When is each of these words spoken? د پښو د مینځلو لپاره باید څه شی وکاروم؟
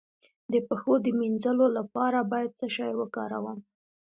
د 0.51 0.53
پښو 0.67 0.93
د 1.05 1.07
مینځلو 1.19 1.67
لپاره 1.77 2.19
باید 2.31 2.51
څه 2.59 2.67
شی 2.75 2.91
وکاروم؟ 2.99 3.59